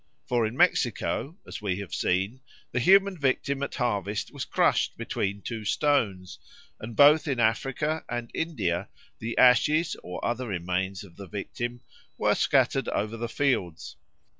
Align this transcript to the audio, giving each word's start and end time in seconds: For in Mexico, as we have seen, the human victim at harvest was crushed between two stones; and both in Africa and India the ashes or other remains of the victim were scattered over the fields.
For 0.25 0.47
in 0.47 0.57
Mexico, 0.57 1.37
as 1.45 1.61
we 1.61 1.77
have 1.77 1.93
seen, 1.93 2.41
the 2.71 2.79
human 2.79 3.15
victim 3.19 3.61
at 3.61 3.75
harvest 3.75 4.33
was 4.33 4.45
crushed 4.45 4.97
between 4.97 5.43
two 5.43 5.63
stones; 5.63 6.39
and 6.79 6.95
both 6.95 7.27
in 7.27 7.39
Africa 7.39 8.03
and 8.09 8.31
India 8.33 8.89
the 9.19 9.37
ashes 9.37 9.95
or 10.01 10.25
other 10.25 10.47
remains 10.47 11.03
of 11.03 11.17
the 11.17 11.27
victim 11.27 11.81
were 12.17 12.33
scattered 12.33 12.87
over 12.87 13.15
the 13.15 13.29
fields. 13.29 13.95